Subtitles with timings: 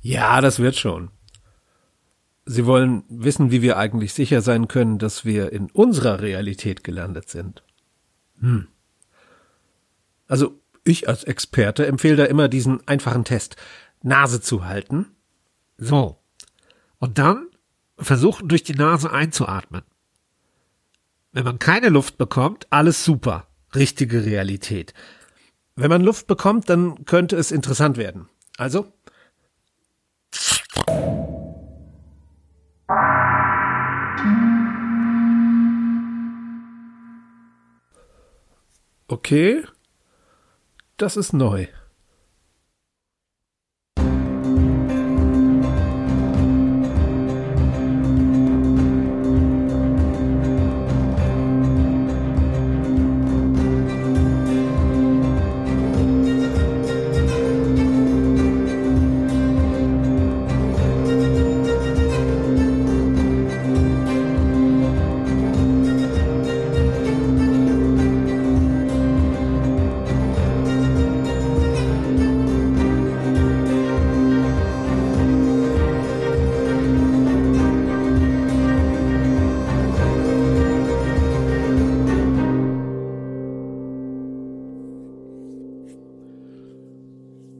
[0.00, 1.10] Ja, das wird schon.
[2.46, 7.30] Sie wollen wissen, wie wir eigentlich sicher sein können, dass wir in unserer Realität gelandet
[7.30, 7.62] sind.
[8.40, 8.68] Hm.
[10.28, 13.56] Also, ich als Experte empfehle da immer diesen einfachen Test.
[14.02, 15.06] Nase zu halten.
[15.78, 16.18] So.
[16.98, 17.46] Und dann
[17.98, 19.82] versuchen durch die Nase einzuatmen.
[21.34, 23.48] Wenn man keine Luft bekommt, alles super.
[23.74, 24.94] Richtige Realität.
[25.74, 28.28] Wenn man Luft bekommt, dann könnte es interessant werden.
[28.56, 28.86] Also,
[39.08, 39.64] Okay,
[40.96, 41.66] das ist neu.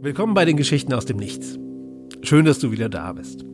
[0.04, 1.58] Willkommen bei den Geschichten aus dem Nichts.
[2.20, 3.46] Schön, dass du wieder da bist.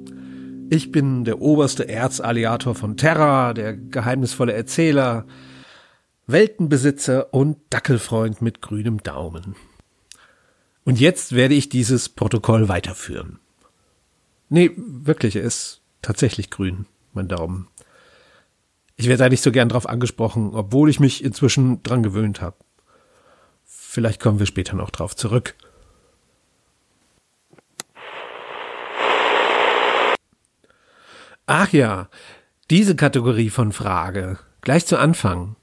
[0.68, 5.28] Ich bin der oberste Erzalliator von Terra, der geheimnisvolle Erzähler,
[6.26, 9.54] Weltenbesitzer und Dackelfreund mit grünem Daumen.
[10.84, 13.38] Und jetzt werde ich dieses Protokoll weiterführen.
[14.48, 17.68] Nee, wirklich, er ist tatsächlich grün, mein Daumen.
[18.96, 22.56] Ich werde da nicht so gern drauf angesprochen, obwohl ich mich inzwischen dran gewöhnt habe.
[23.64, 25.54] Vielleicht kommen wir später noch drauf zurück.
[31.52, 32.08] Ach ja,
[32.70, 34.38] diese Kategorie von Frage.
[34.60, 35.56] Gleich zu Anfang.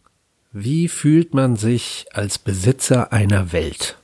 [0.52, 3.98] Wie fühlt man sich als Besitzer einer Welt?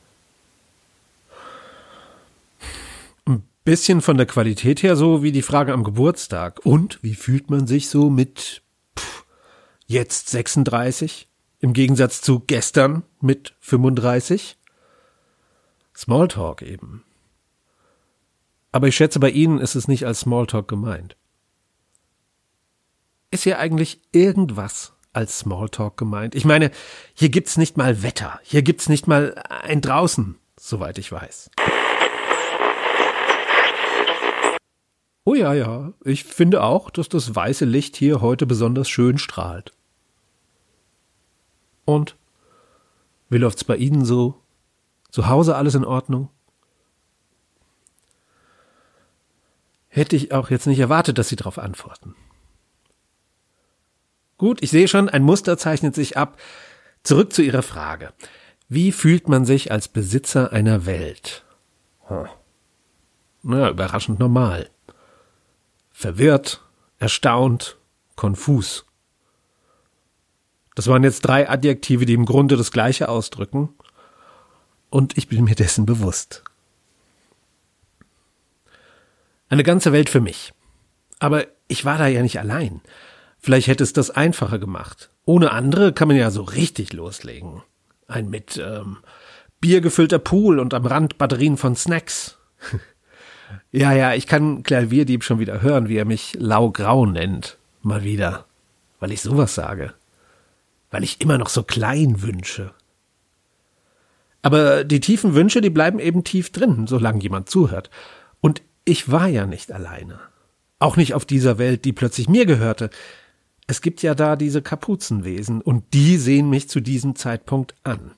[3.26, 6.62] Ein bisschen von der Qualität her so wie die Frage am Geburtstag.
[6.66, 8.62] Und wie fühlt man sich so mit
[8.98, 9.26] pff,
[9.86, 11.28] jetzt 36
[11.60, 14.56] im Gegensatz zu gestern mit 35?
[15.94, 17.04] Smalltalk eben.
[18.72, 21.18] Aber ich schätze, bei Ihnen ist es nicht als Smalltalk gemeint.
[23.34, 26.36] Ist hier eigentlich irgendwas als Smalltalk gemeint?
[26.36, 26.70] Ich meine,
[27.16, 31.50] hier gibt's nicht mal Wetter, hier gibt's nicht mal ein draußen, soweit ich weiß.
[35.26, 39.72] Oh ja, ja, ich finde auch, dass das weiße Licht hier heute besonders schön strahlt.
[41.86, 42.16] Und?
[43.30, 44.36] Wie läuft's bei Ihnen so?
[45.10, 46.30] Zu Hause alles in Ordnung?
[49.88, 52.14] Hätte ich auch jetzt nicht erwartet, dass Sie darauf antworten.
[54.44, 56.38] Gut, ich sehe schon, ein Muster zeichnet sich ab.
[57.04, 58.12] Zurück zu Ihrer Frage.
[58.68, 61.46] Wie fühlt man sich als Besitzer einer Welt?
[62.10, 62.28] Hm.
[63.42, 64.70] Na, überraschend normal.
[65.94, 66.62] Verwirrt,
[67.00, 67.78] erstaunt,
[68.18, 68.86] konfus.
[70.76, 73.70] Das waren jetzt drei Adjektive, die im Grunde das Gleiche ausdrücken.
[74.90, 76.44] Und ich bin mir dessen bewusst.
[79.48, 80.52] Eine ganze Welt für mich.
[81.20, 82.82] Aber ich war da ja nicht allein.
[83.44, 85.10] Vielleicht hätte es das einfacher gemacht.
[85.26, 87.62] Ohne andere kann man ja so richtig loslegen.
[88.08, 89.00] Ein mit ähm,
[89.60, 92.38] Bier gefüllter Pool und am Rand Batterien von Snacks.
[93.74, 97.58] ja, ja, ich kann Klavierdieb schon wieder hören, wie er mich laugrau nennt.
[97.82, 98.46] Mal wieder.
[99.02, 99.94] Weil ich sowas sage.
[100.90, 102.72] Weil ich immer noch so klein wünsche.
[104.42, 107.90] Aber die tiefen Wünsche, die bleiben eben tief drin, solange jemand zuhört.
[108.40, 110.22] Und ich war ja nicht alleine.
[110.80, 112.90] Auch nicht auf dieser Welt, die plötzlich mir gehörte
[113.68, 118.12] es gibt ja da diese Kapuzenwesen und die sehen mich zu diesem Zeitpunkt an.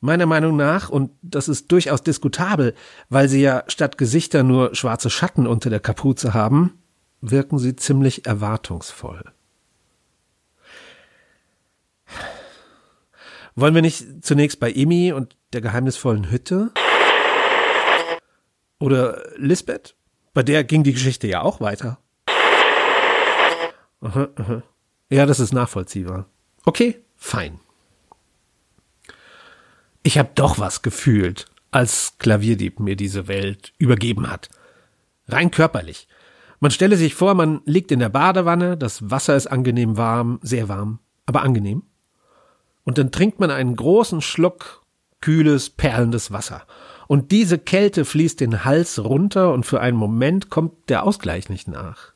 [0.00, 2.74] Meiner Meinung nach, und das ist durchaus diskutabel,
[3.08, 6.78] weil sie ja statt Gesichter nur schwarze Schatten unter der Kapuze haben,
[7.22, 9.24] wirken sie ziemlich erwartungsvoll.
[13.56, 16.72] Wollen wir nicht zunächst bei Emi und der geheimnisvollen Hütte?
[18.78, 19.96] Oder Lisbeth?
[20.34, 22.03] Bei der ging die Geschichte ja auch weiter.
[24.04, 24.62] Aha, aha.
[25.10, 26.26] Ja, das ist nachvollziehbar.
[26.64, 27.58] Okay, fein.
[30.02, 34.50] Ich habe doch was gefühlt, als Klavierdieb mir diese Welt übergeben hat.
[35.28, 36.08] Rein körperlich.
[36.60, 40.68] Man stelle sich vor, man liegt in der Badewanne, das Wasser ist angenehm warm, sehr
[40.68, 41.00] warm.
[41.26, 41.82] aber angenehm.
[42.84, 44.82] Und dann trinkt man einen großen Schluck
[45.20, 46.66] kühles, perlendes Wasser.
[47.06, 51.68] Und diese Kälte fließt den Hals runter und für einen Moment kommt der Ausgleich nicht
[51.68, 52.13] nach.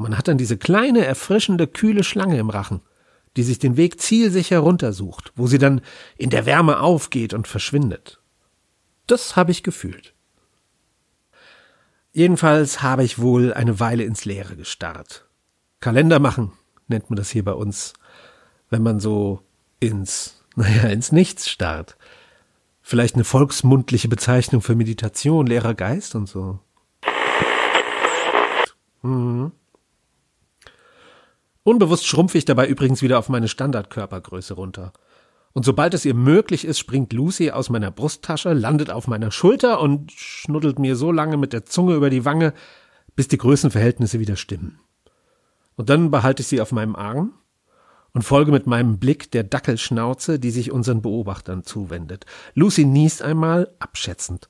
[0.00, 2.80] Man hat dann diese kleine, erfrischende, kühle Schlange im Rachen,
[3.36, 5.82] die sich den Weg zielsicher runtersucht, wo sie dann
[6.16, 8.18] in der Wärme aufgeht und verschwindet.
[9.06, 10.14] Das habe ich gefühlt.
[12.12, 15.26] Jedenfalls habe ich wohl eine Weile ins Leere gestarrt.
[15.80, 16.52] Kalender machen
[16.88, 17.92] nennt man das hier bei uns,
[18.70, 19.42] wenn man so
[19.80, 21.98] ins, naja, ins Nichts starrt.
[22.80, 26.58] Vielleicht eine volksmundliche Bezeichnung für Meditation, leerer Geist und so.
[29.02, 29.52] Mhm.
[31.62, 34.92] Unbewusst schrumpfe ich dabei übrigens wieder auf meine Standardkörpergröße runter.
[35.52, 39.80] Und sobald es ihr möglich ist, springt Lucy aus meiner Brusttasche, landet auf meiner Schulter
[39.80, 42.54] und schnuddelt mir so lange mit der Zunge über die Wange,
[43.16, 44.78] bis die Größenverhältnisse wieder stimmen.
[45.74, 47.34] Und dann behalte ich sie auf meinem Arm
[48.12, 52.26] und folge mit meinem Blick der Dackelschnauze, die sich unseren Beobachtern zuwendet.
[52.54, 54.48] Lucy niest einmal abschätzend.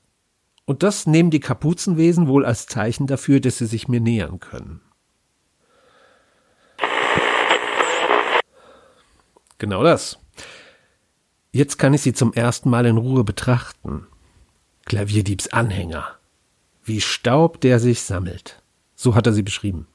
[0.65, 4.81] Und das nehmen die Kapuzenwesen wohl als Zeichen dafür, dass sie sich mir nähern können.
[9.61, 10.17] Genau das.
[11.51, 14.07] Jetzt kann ich sie zum ersten Mal in Ruhe betrachten.
[14.85, 16.15] Klavierdiebs Anhänger.
[16.83, 18.59] Wie Staub, der sich sammelt.
[18.95, 19.85] So hat er sie beschrieben.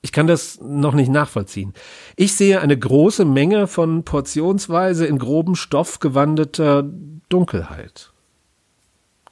[0.00, 1.74] Ich kann das noch nicht nachvollziehen.
[2.16, 6.82] Ich sehe eine große Menge von portionsweise in groben Stoff gewandeter
[7.28, 8.14] Dunkelheit.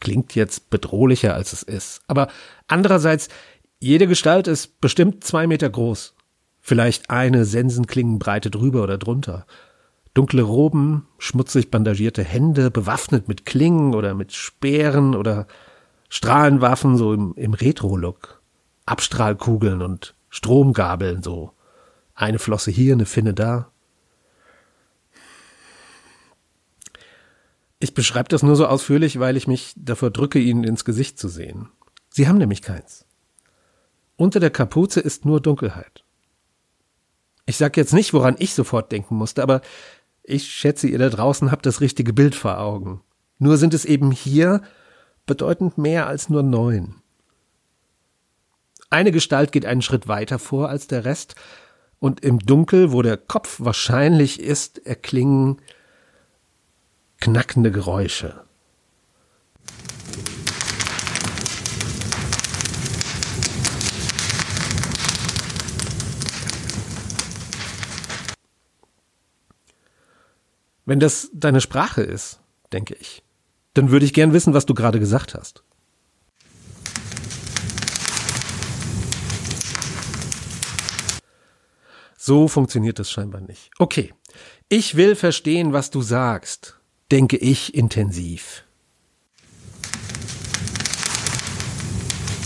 [0.00, 2.03] Klingt jetzt bedrohlicher, als es ist.
[2.09, 2.29] Aber
[2.69, 3.31] andererseits,
[3.81, 6.13] jede Gestalt ist bestimmt zwei Meter groß.
[6.66, 9.44] Vielleicht eine Sensenklingenbreite drüber oder drunter.
[10.14, 15.46] Dunkle Roben, schmutzig bandagierte Hände, bewaffnet mit Klingen oder mit Speeren oder
[16.08, 18.40] Strahlenwaffen, so im, im Retro-Look.
[18.87, 21.52] Abstrahlkugeln und Stromgabeln, so.
[22.14, 23.70] Eine Flosse hier, eine Finne da.
[27.78, 31.28] Ich beschreibe das nur so ausführlich, weil ich mich davor drücke, ihnen ins Gesicht zu
[31.28, 31.69] sehen.
[32.08, 33.05] Sie haben nämlich keins.
[34.17, 36.04] Unter der Kapuze ist nur Dunkelheit.
[37.46, 39.61] Ich sag jetzt nicht, woran ich sofort denken musste, aber
[40.23, 43.02] ich schätze, ihr da draußen habt das richtige Bild vor Augen.
[43.38, 44.62] Nur sind es eben hier
[45.26, 46.96] bedeutend mehr als nur neun.
[48.91, 51.35] Eine Gestalt geht einen Schritt weiter vor als der Rest,
[52.05, 55.62] und im Dunkel, wo der Kopf wahrscheinlich ist, erklingen
[57.19, 58.44] knackende Geräusche.
[70.86, 72.40] Wenn das deine Sprache ist,
[72.72, 73.22] denke ich,
[73.72, 75.64] dann würde ich gern wissen, was du gerade gesagt hast.
[82.16, 83.70] So funktioniert es scheinbar nicht.
[83.78, 84.14] Okay,
[84.69, 86.78] ich will verstehen, was du sagst,
[87.10, 88.64] denke ich intensiv.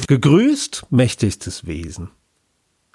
[0.09, 2.11] Gegrüßt, mächtigstes Wesen,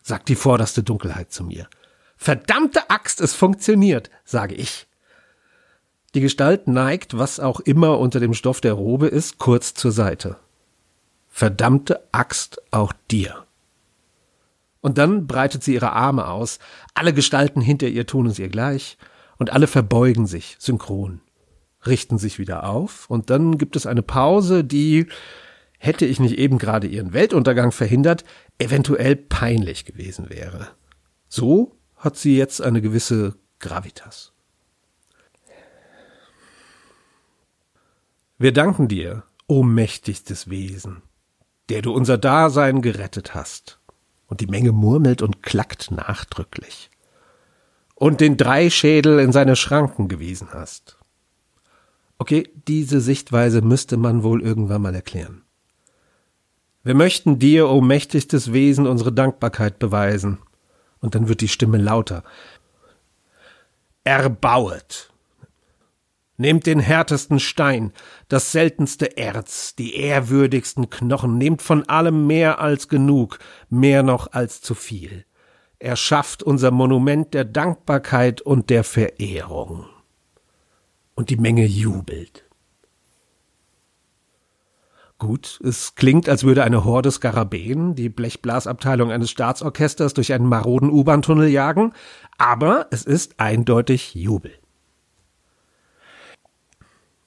[0.01, 1.69] sagt die vorderste Dunkelheit zu mir.
[2.17, 4.87] Verdammte Axt, es funktioniert, sage ich.
[6.13, 10.37] Die Gestalt neigt, was auch immer unter dem Stoff der Robe ist, kurz zur Seite.
[11.27, 13.45] Verdammte Axt auch dir.
[14.81, 16.59] Und dann breitet sie ihre Arme aus,
[16.93, 18.97] alle Gestalten hinter ihr tun es ihr gleich,
[19.37, 21.21] und alle verbeugen sich synchron,
[21.87, 25.07] richten sich wieder auf, und dann gibt es eine Pause, die,
[25.79, 28.23] hätte ich nicht eben gerade ihren Weltuntergang verhindert,
[28.59, 30.67] eventuell peinlich gewesen wäre.
[31.27, 34.32] So hat sie jetzt eine gewisse Gravitas.
[38.43, 41.01] Wir danken dir, o mächtigstes Wesen,
[41.69, 43.79] der du unser Dasein gerettet hast.
[44.27, 46.89] Und die Menge murmelt und klackt nachdrücklich.
[47.95, 50.97] Und den Dreischädel in seine Schranken gewiesen hast.
[52.17, 55.43] Okay, diese Sichtweise müsste man wohl irgendwann mal erklären.
[56.83, 60.39] Wir möchten dir, o mächtigstes Wesen, unsere Dankbarkeit beweisen.
[60.99, 62.25] Und dann wird die Stimme lauter.
[64.03, 65.12] Erbauet
[66.43, 67.93] Nehmt den härtesten Stein,
[68.27, 74.59] das seltenste Erz, die ehrwürdigsten Knochen, nehmt von allem mehr als genug, mehr noch als
[74.59, 75.23] zu viel.
[75.79, 79.85] Erschafft unser Monument der Dankbarkeit und der Verehrung.
[81.15, 82.43] Und die Menge jubelt.
[85.17, 90.89] Gut, es klingt, als würde eine Horde Skarabäen die Blechblasabteilung eines Staatsorchesters durch einen maroden
[90.89, 91.93] U-Bahn-Tunnel jagen,
[92.37, 94.51] aber es ist eindeutig Jubel.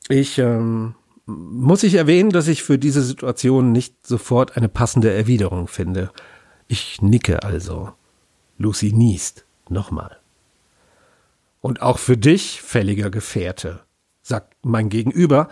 [0.08, 0.94] Ich ähm,
[1.26, 6.10] muss ich erwähnen, dass ich für diese Situation nicht sofort eine passende Erwiderung finde.
[6.68, 7.92] Ich nicke also.
[8.58, 9.44] Lucy niest.
[9.68, 10.18] Nochmal.
[11.60, 13.80] Und auch für dich, fälliger Gefährte,
[14.22, 15.48] sagt mein Gegenüber,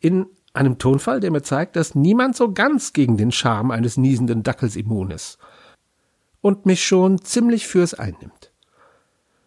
[0.00, 4.42] in einem Tonfall, der mir zeigt, dass niemand so ganz gegen den Charme eines niesenden
[4.42, 5.38] Dackels immun ist.
[6.40, 8.52] Und mich schon ziemlich fürs einnimmt.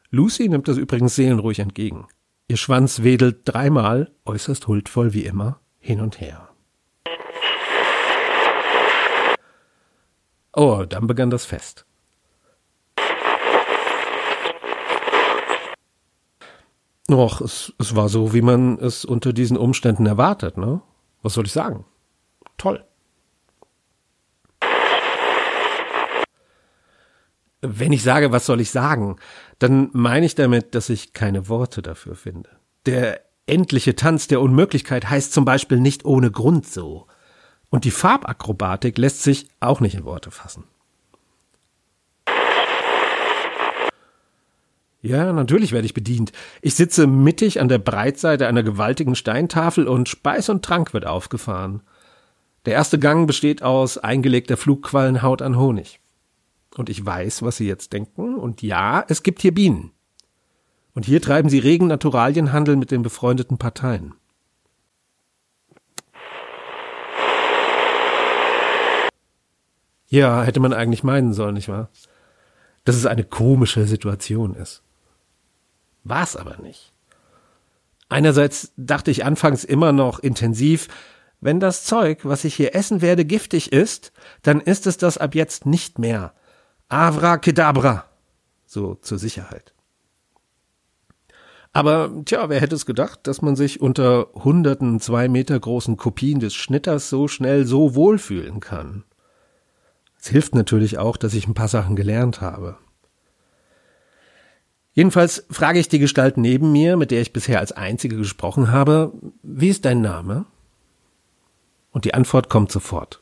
[0.09, 2.07] Lucy nimmt das übrigens seelenruhig entgegen.
[2.47, 6.49] Ihr Schwanz wedelt dreimal, äußerst huldvoll wie immer, hin und her.
[10.53, 11.85] Oh, dann begann das Fest.
[17.09, 20.81] Och, es, es war so, wie man es unter diesen Umständen erwartet, ne?
[21.23, 21.85] Was soll ich sagen?
[22.57, 22.85] Toll.
[27.67, 29.17] Wenn ich sage, was soll ich sagen,
[29.59, 32.49] dann meine ich damit, dass ich keine Worte dafür finde.
[32.85, 37.07] Der endliche Tanz der Unmöglichkeit heißt zum Beispiel nicht ohne Grund so.
[37.69, 40.63] Und die Farbakrobatik lässt sich auch nicht in Worte fassen.
[45.01, 46.31] Ja, natürlich werde ich bedient.
[46.63, 51.83] Ich sitze mittig an der Breitseite einer gewaltigen Steintafel und Speis und Trank wird aufgefahren.
[52.65, 55.99] Der erste Gang besteht aus eingelegter Flugquallenhaut an Honig.
[56.77, 58.35] Und ich weiß, was Sie jetzt denken.
[58.35, 59.91] Und ja, es gibt hier Bienen.
[60.95, 64.15] Und hier treiben sie regen Naturalienhandel mit den befreundeten Parteien.
[70.07, 71.89] Ja, hätte man eigentlich meinen sollen, nicht wahr?
[72.85, 74.83] Dass es eine komische Situation ist.
[76.05, 76.93] War's aber nicht.
[78.07, 80.87] Einerseits dachte ich anfangs immer noch intensiv,
[81.41, 84.13] wenn das Zeug, was ich hier essen werde, giftig ist,
[84.43, 86.33] dann ist es das ab jetzt nicht mehr.
[86.89, 88.05] Avra Kedabra.
[88.65, 89.73] So zur Sicherheit.
[91.73, 96.39] Aber tja, wer hätte es gedacht, dass man sich unter hunderten zwei Meter großen Kopien
[96.39, 99.03] des Schnitters so schnell so wohlfühlen kann.
[100.17, 102.77] Es hilft natürlich auch, dass ich ein paar Sachen gelernt habe.
[104.93, 109.11] Jedenfalls frage ich die Gestalt neben mir, mit der ich bisher als einzige gesprochen habe,
[109.43, 110.45] wie ist dein Name?
[111.91, 113.21] Und die Antwort kommt sofort.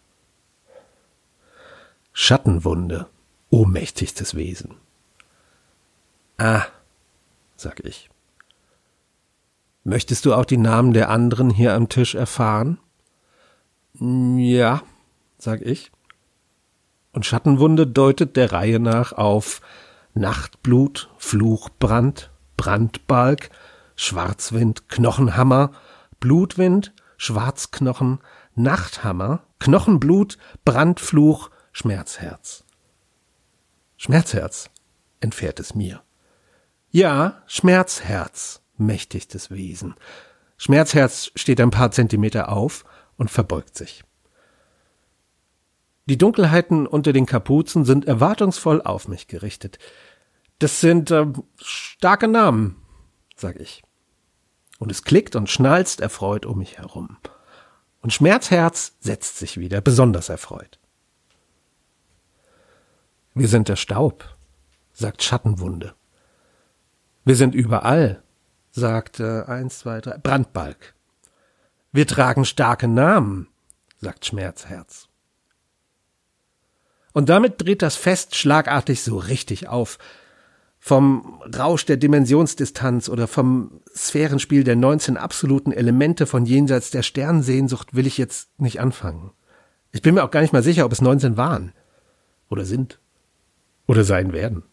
[2.12, 3.08] Schattenwunde,
[3.54, 4.76] ohnmächtigstes Wesen.
[6.38, 6.64] Ah,
[7.56, 8.10] sag ich.
[9.84, 12.80] Möchtest du auch die Namen der anderen hier am Tisch erfahren?
[13.94, 14.82] Ja,
[15.38, 15.92] sag ich.
[17.12, 19.62] Und Schattenwunde deutet der Reihe nach auf
[20.16, 23.52] Nachtblut, Fluchbrand, Brandbalg,
[23.96, 25.72] Schwarzwind, Knochenhammer,
[26.20, 28.20] Blutwind, Schwarzknochen,
[28.56, 32.63] Nachthammer, Knochenblut, Brandfluch, Schmerzherz.
[34.06, 34.70] Schmerzherz,
[35.22, 36.04] entfährt es mir.
[36.92, 39.96] Ja, Schmerzherz, mächtigstes Wesen.
[40.58, 42.84] Schmerzherz steht ein paar Zentimeter auf
[43.16, 44.04] und verbeugt sich.
[46.04, 49.80] Die Dunkelheiten unter den Kapuzen sind erwartungsvoll auf mich gerichtet.
[50.60, 51.28] Das sind äh,
[51.62, 52.76] starke Namen,
[53.38, 53.84] sag ich.
[54.80, 57.20] Und es klickt und schnalzt erfreut um mich herum.
[58.02, 60.78] Und Schmerzherz setzt sich wieder, besonders erfreut.
[63.36, 64.36] Wir sind der Staub,
[64.94, 65.96] sagt Schattenwunde.
[67.26, 68.22] Wir sind überall,
[68.72, 70.94] sagt äh, eins, zwei, drei, Brandbalg.
[71.92, 73.48] Wir tragen starke Namen,
[74.00, 75.08] sagt Schmerzherz.
[77.12, 79.98] Und damit dreht das Fest schlagartig so richtig auf.
[80.80, 87.96] Vom Rausch der Dimensionsdistanz oder vom Sphärenspiel der 19 absoluten Elemente von jenseits der Sternsehnsucht
[87.96, 89.32] will ich jetzt nicht anfangen.
[89.92, 91.72] Ich bin mir auch gar nicht mal sicher, ob es 19 waren.
[92.50, 93.00] Oder sind.
[93.88, 94.64] Oder sein werden.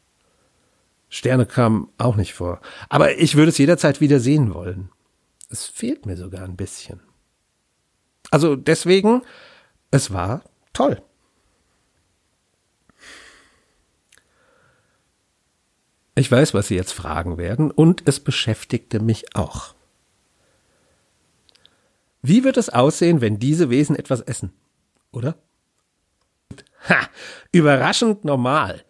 [1.09, 2.61] Sterne kamen auch nicht vor.
[2.89, 4.91] Aber ich würde es jederzeit wieder sehen wollen.
[5.49, 7.01] Es fehlt mir sogar ein bisschen.
[8.31, 9.23] Also deswegen,
[9.91, 11.03] es war toll.
[16.15, 19.75] Ich weiß, was Sie jetzt fragen werden, und es beschäftigte mich auch.
[22.23, 24.53] Wie wird es aussehen, wenn diese Wesen etwas essen?
[25.13, 25.37] Oder?
[26.89, 27.09] Ha!
[27.53, 28.85] Überraschend normal.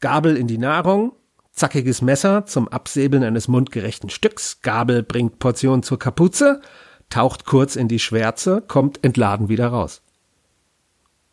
[0.00, 1.12] Gabel in die Nahrung,
[1.52, 6.60] zackiges Messer zum Absäbeln eines mundgerechten Stücks, Gabel bringt Portion zur Kapuze,
[7.08, 10.02] taucht kurz in die Schwärze, kommt entladen wieder raus.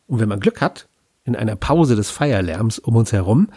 [0.07, 0.87] Und wenn man Glück hat,
[1.25, 3.49] in einer Pause des Feierlärms um uns herum,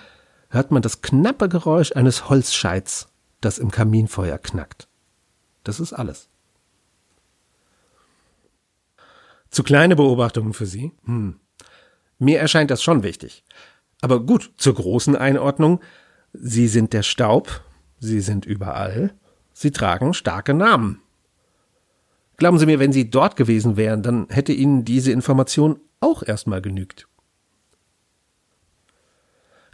[0.49, 3.09] hört man das knappe Geräusch eines Holzscheits,
[3.41, 4.89] das im Kaminfeuer knackt.
[5.65, 6.29] Das ist alles.
[9.51, 10.93] Zu kleine Beobachtungen für Sie?
[11.05, 11.41] Hm.
[12.19, 13.45] Mir erscheint das schon wichtig.
[14.01, 15.81] Aber gut, zur großen Einordnung.
[16.33, 17.63] Sie sind der Staub,
[17.99, 19.15] Sie sind überall,
[19.53, 21.01] Sie tragen starke Namen.
[22.37, 26.61] Glauben Sie mir, wenn Sie dort gewesen wären, dann hätte Ihnen diese Information auch erstmal
[26.61, 27.09] genügt.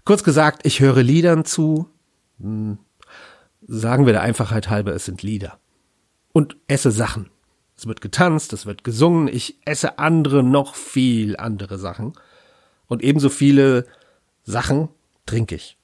[0.05, 1.89] Kurz gesagt, ich höre Liedern zu,
[2.41, 2.79] hm,
[3.67, 5.59] sagen wir der Einfachheit halber, es sind Lieder.
[6.33, 7.31] Und esse Sachen.
[7.77, 12.13] Es wird getanzt, es wird gesungen, ich esse andere, noch viel andere Sachen.
[12.87, 13.87] Und ebenso viele
[14.45, 14.89] Sachen
[15.27, 15.77] trinke ich.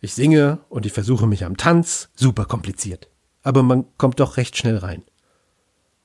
[0.00, 3.08] Ich singe und ich versuche mich am Tanz, super kompliziert.
[3.42, 5.02] Aber man kommt doch recht schnell rein.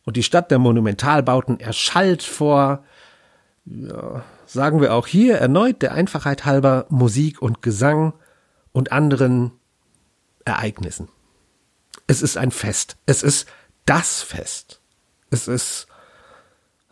[0.06, 2.84] Und die Stadt der Monumentalbauten erschallt vor,
[3.66, 8.14] ja, sagen wir auch hier erneut der Einfachheit halber Musik und Gesang
[8.72, 9.52] und anderen
[10.46, 11.10] Ereignissen.
[12.08, 12.98] Es ist ein Fest.
[13.06, 13.48] Es ist
[13.86, 14.82] das Fest.
[15.30, 15.88] Es ist,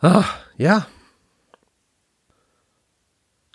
[0.00, 0.24] ah,
[0.56, 0.86] ja.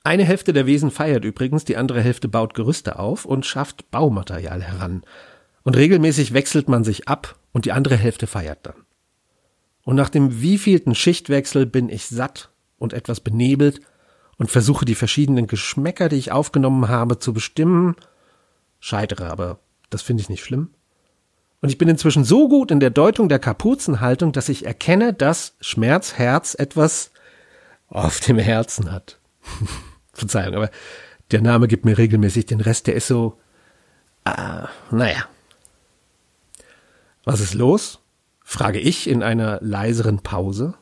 [0.05, 4.61] Eine Hälfte der Wesen feiert übrigens, die andere Hälfte baut Gerüste auf und schafft Baumaterial
[4.61, 5.03] heran.
[5.63, 8.75] Und regelmäßig wechselt man sich ab und die andere Hälfte feiert dann.
[9.85, 13.79] Und nach dem wievielten Schichtwechsel bin ich satt und etwas benebelt
[14.37, 17.95] und versuche die verschiedenen Geschmäcker, die ich aufgenommen habe, zu bestimmen,
[18.81, 20.71] scheitere aber das finde ich nicht schlimm.
[21.61, 25.55] Und ich bin inzwischen so gut in der Deutung der Kapuzenhaltung, dass ich erkenne, dass
[25.61, 27.11] Schmerzherz etwas
[27.87, 29.17] auf dem Herzen hat.
[30.13, 30.69] Verzeihung, aber
[31.31, 33.39] der Name gibt mir regelmäßig den Rest, der ist so,
[34.25, 35.27] äh, naja.
[37.23, 37.99] Was ist los?
[38.43, 40.75] frage ich in einer leiseren Pause,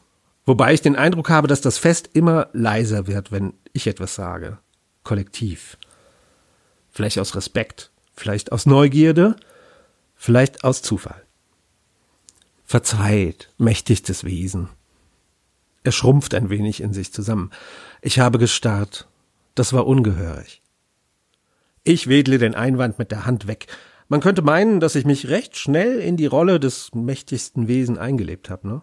[0.45, 4.57] wobei ich den Eindruck habe, dass das Fest immer leiser wird, wenn ich etwas sage.
[5.03, 5.77] Kollektiv.
[6.89, 7.91] Vielleicht aus Respekt.
[8.13, 9.35] Vielleicht aus Neugierde,
[10.15, 11.23] vielleicht aus Zufall.
[12.65, 14.69] Verzeiht, mächtigstes Wesen.
[15.83, 17.51] Er schrumpft ein wenig in sich zusammen.
[18.01, 19.07] Ich habe gestarrt.
[19.55, 20.61] Das war ungehörig.
[21.83, 23.67] Ich wedle den Einwand mit der Hand weg.
[24.07, 28.49] Man könnte meinen, dass ich mich recht schnell in die Rolle des mächtigsten Wesen eingelebt
[28.49, 28.81] habe, ne?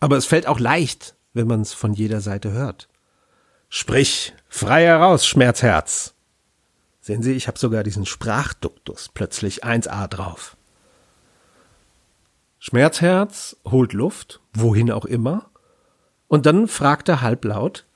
[0.00, 2.88] Aber es fällt auch leicht, wenn man's von jeder Seite hört.
[3.68, 6.14] Sprich, frei heraus, Schmerzherz.
[7.00, 10.56] Sehen Sie, ich habe sogar diesen Sprachduktus plötzlich 1a drauf.
[12.58, 15.50] Schmerzherz holt Luft, wohin auch immer,
[16.28, 17.86] und dann fragt er halblaut,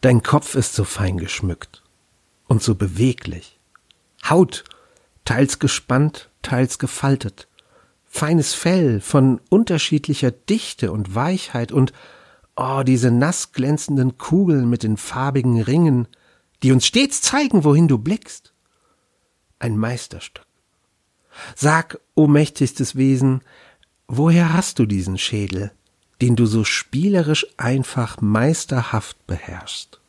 [0.00, 1.82] Dein Kopf ist so fein geschmückt
[2.46, 3.58] und so beweglich.
[4.28, 4.62] Haut,
[5.24, 7.48] teils gespannt, teils gefaltet.
[8.04, 11.92] Feines Fell von unterschiedlicher Dichte und Weichheit und,
[12.56, 16.06] oh, diese nass glänzenden Kugeln mit den farbigen Ringen,
[16.62, 18.54] die uns stets zeigen, wohin du blickst.
[19.58, 20.46] Ein Meisterstück.
[21.56, 23.42] Sag, o mächtigstes Wesen,
[24.06, 25.72] woher hast du diesen Schädel,
[26.20, 30.00] den du so spielerisch einfach meisterhaft beherrschst?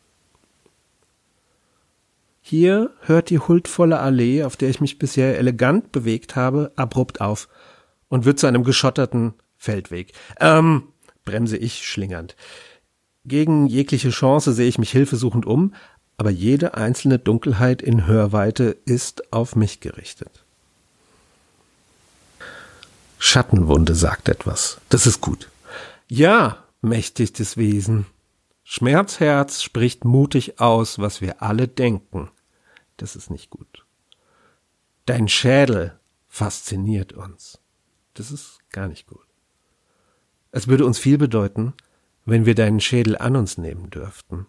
[2.41, 7.47] Hier hört die huldvolle Allee, auf der ich mich bisher elegant bewegt habe, abrupt auf
[8.07, 10.13] und wird zu einem geschotterten Feldweg.
[10.39, 10.83] Ähm,
[11.25, 12.35] bremse ich schlingernd.
[13.23, 15.75] Gegen jegliche Chance sehe ich mich hilfesuchend um,
[16.17, 20.43] aber jede einzelne Dunkelheit in Hörweite ist auf mich gerichtet.
[23.19, 24.79] Schattenwunde sagt etwas.
[24.89, 25.49] Das ist gut.
[26.11, 28.07] Ja, mächtigstes Wesen.
[28.63, 32.31] Schmerzherz spricht mutig aus, was wir alle denken.
[32.97, 33.85] Das ist nicht gut.
[35.05, 37.59] Dein Schädel fasziniert uns.
[38.15, 39.25] Das ist gar nicht gut.
[40.51, 41.73] Es würde uns viel bedeuten,
[42.25, 44.47] wenn wir deinen Schädel an uns nehmen dürften.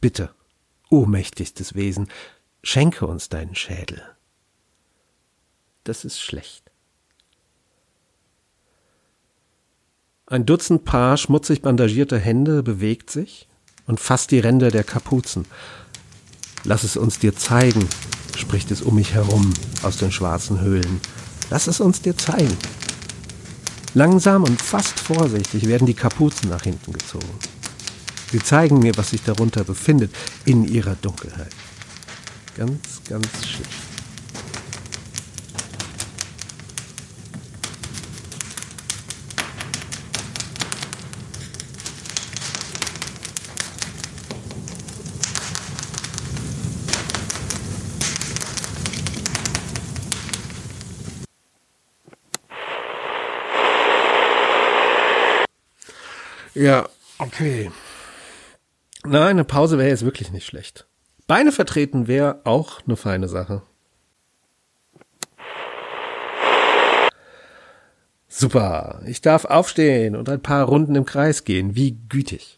[0.00, 0.34] Bitte.
[0.90, 2.08] O mächtigstes Wesen,
[2.64, 4.02] schenke uns deinen Schädel.
[5.84, 6.67] Das ist schlecht.
[10.30, 13.48] Ein Dutzend Paar schmutzig bandagierter Hände bewegt sich
[13.86, 15.46] und fasst die Ränder der Kapuzen.
[16.64, 17.88] Lass es uns dir zeigen,
[18.36, 21.00] spricht es um mich herum aus den schwarzen Höhlen.
[21.48, 22.54] Lass es uns dir zeigen.
[23.94, 27.38] Langsam und fast vorsichtig werden die Kapuzen nach hinten gezogen.
[28.30, 30.14] Sie zeigen mir, was sich darunter befindet,
[30.44, 31.54] in ihrer Dunkelheit.
[32.54, 33.87] Ganz, ganz schlicht.
[56.58, 57.70] Ja, okay.
[59.04, 60.88] Nein, eine Pause wäre jetzt wirklich nicht schlecht.
[61.28, 63.62] Beine vertreten wäre auch eine feine Sache.
[68.26, 71.76] Super, ich darf aufstehen und ein paar Runden im Kreis gehen.
[71.76, 72.56] Wie gütig.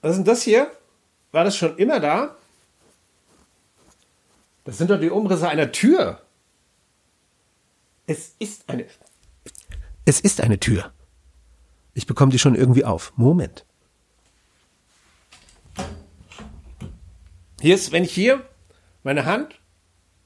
[0.00, 0.68] Was ist denn das hier?
[1.30, 2.34] War das schon immer da?
[4.64, 6.20] Das sind doch die Umrisse einer Tür.
[8.10, 8.86] Es ist eine.
[10.04, 10.92] Es ist eine Tür.
[11.94, 13.12] Ich bekomme die schon irgendwie auf.
[13.14, 13.64] Moment.
[17.60, 18.44] Hier ist, wenn ich hier
[19.04, 19.60] meine Hand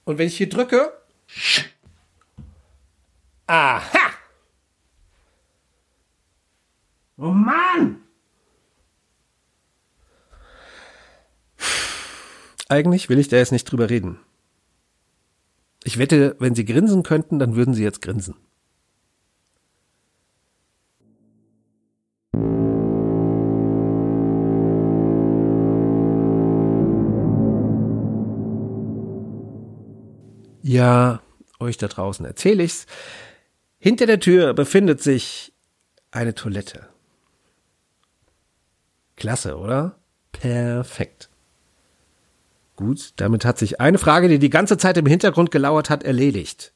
[0.04, 0.94] und wenn ich hier drücke.
[3.48, 4.14] Aha!
[7.18, 8.02] Oh Mann!
[12.70, 14.23] Eigentlich will ich da jetzt nicht drüber reden.
[15.86, 18.34] Ich wette, wenn Sie grinsen könnten, dann würden Sie jetzt grinsen.
[30.62, 31.20] Ja,
[31.60, 32.86] euch da draußen erzähle ich's.
[33.78, 35.52] Hinter der Tür befindet sich
[36.10, 36.88] eine Toilette.
[39.16, 39.98] Klasse, oder?
[40.32, 41.28] Perfekt.
[42.76, 46.72] Gut, damit hat sich eine Frage, die die ganze Zeit im Hintergrund gelauert hat, erledigt.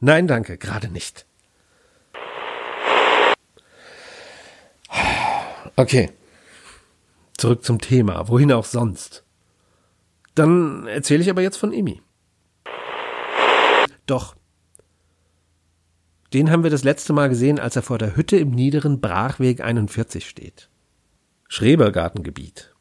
[0.00, 1.26] Nein, danke, gerade nicht.
[5.76, 6.10] Okay.
[7.36, 8.28] Zurück zum Thema.
[8.28, 9.24] Wohin auch sonst?
[10.34, 12.00] Dann erzähle ich aber jetzt von Imi.
[14.06, 14.34] Doch.
[16.32, 19.60] Den haben wir das letzte Mal gesehen, als er vor der Hütte im niederen Brachweg
[19.60, 20.68] 41 steht.
[21.48, 22.75] Schrebergartengebiet.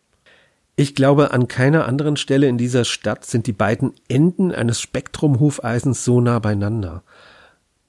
[0.78, 6.04] Ich glaube, an keiner anderen Stelle in dieser Stadt sind die beiden Enden eines Spektrumhufeisens
[6.04, 7.04] so nah beieinander.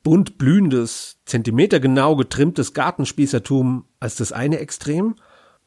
[0.05, 5.16] Bunt blühendes, zentimetergenau getrimmtes Gartenspießertum als das eine Extrem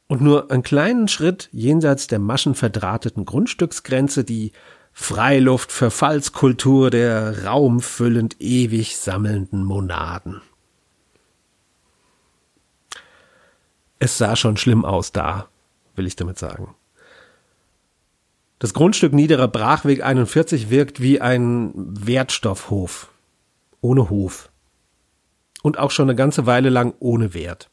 [0.07, 4.53] und nur einen kleinen Schritt jenseits der maschenverdrahteten Grundstücksgrenze die
[4.93, 10.41] Freiluftverfallskultur der raumfüllend ewig sammelnden Monaden.
[13.99, 15.49] Es sah schon schlimm aus da,
[15.95, 16.75] will ich damit sagen.
[18.59, 23.09] Das Grundstück Niederer Brachweg 41 wirkt wie ein Wertstoffhof.
[23.81, 24.51] Ohne Hof.
[25.63, 27.69] Und auch schon eine ganze Weile lang ohne Wert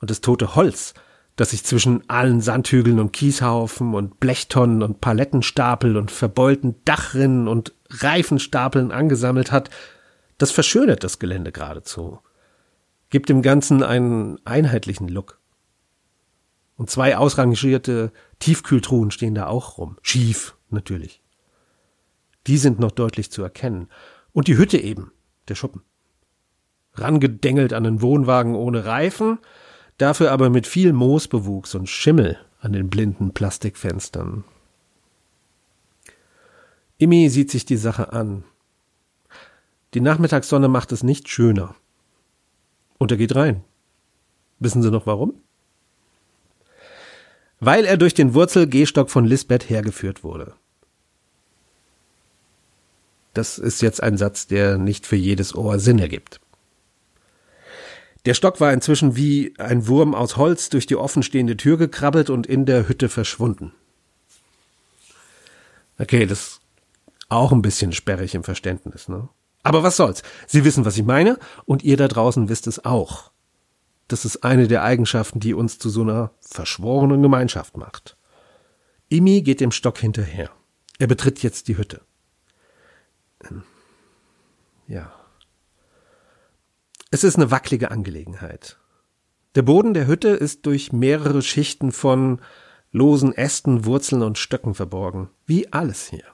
[0.00, 0.94] und das tote Holz,
[1.36, 7.74] das sich zwischen allen Sandhügeln und Kieshaufen und Blechtonnen und Palettenstapel und verbeulten Dachrinnen und
[7.88, 9.70] Reifenstapeln angesammelt hat,
[10.38, 12.20] das verschönert das Gelände geradezu,
[13.10, 15.38] gibt dem Ganzen einen einheitlichen Look.
[16.80, 19.98] Und zwei ausrangierte Tiefkühltruhen stehen da auch rum.
[20.00, 21.20] Schief, natürlich.
[22.46, 23.90] Die sind noch deutlich zu erkennen.
[24.32, 25.12] Und die Hütte eben,
[25.48, 25.82] der Schuppen.
[26.94, 29.40] Rangedengelt an den Wohnwagen ohne Reifen,
[29.98, 34.44] dafür aber mit viel Moosbewuchs und Schimmel an den blinden Plastikfenstern.
[36.96, 38.42] Immi sieht sich die Sache an.
[39.92, 41.74] Die Nachmittagssonne macht es nicht schöner.
[42.96, 43.64] Und er geht rein.
[44.60, 45.42] Wissen Sie noch warum?
[47.60, 50.54] Weil er durch den Wurzelgehstock von Lisbeth hergeführt wurde.
[53.34, 56.40] Das ist jetzt ein Satz, der nicht für jedes Ohr Sinn ergibt.
[58.26, 62.46] Der Stock war inzwischen wie ein Wurm aus Holz durch die offenstehende Tür gekrabbelt und
[62.46, 63.72] in der Hütte verschwunden.
[65.98, 66.60] Okay, das ist
[67.28, 69.28] auch ein bisschen sperrig im Verständnis, ne?
[69.62, 70.22] Aber was soll's?
[70.46, 73.30] Sie wissen, was ich meine, und ihr da draußen wisst es auch.
[74.10, 78.16] Das ist eine der Eigenschaften, die uns zu so einer verschworenen Gemeinschaft macht.
[79.08, 80.50] Imi geht dem Stock hinterher.
[80.98, 82.00] Er betritt jetzt die Hütte.
[84.88, 85.14] Ja.
[87.12, 88.80] Es ist eine wackelige Angelegenheit.
[89.54, 92.40] Der Boden der Hütte ist durch mehrere Schichten von
[92.90, 95.30] losen Ästen, Wurzeln und Stöcken verborgen.
[95.46, 96.24] Wie alles hier.